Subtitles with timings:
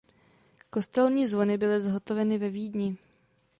[0.69, 2.97] Kostelní zvony byly zhotoveny ve Vídni.